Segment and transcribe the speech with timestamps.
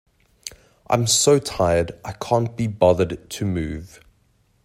[0.89, 3.99] I'm so tired, I can't be bothered to move.